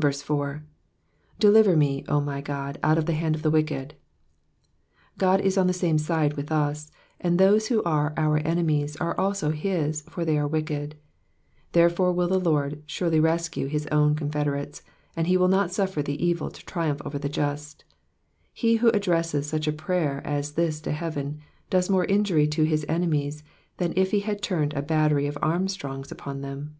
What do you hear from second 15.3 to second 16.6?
will not suffer the evil